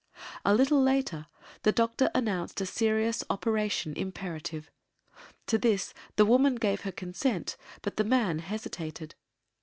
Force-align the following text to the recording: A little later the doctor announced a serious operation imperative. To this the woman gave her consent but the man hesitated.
A 0.43 0.55
little 0.55 0.81
later 0.81 1.27
the 1.61 1.71
doctor 1.71 2.09
announced 2.15 2.59
a 2.59 2.65
serious 2.65 3.23
operation 3.29 3.93
imperative. 3.95 4.71
To 5.45 5.59
this 5.59 5.93
the 6.15 6.25
woman 6.25 6.55
gave 6.55 6.81
her 6.81 6.91
consent 6.91 7.55
but 7.83 7.97
the 7.97 8.03
man 8.03 8.39
hesitated. 8.39 9.13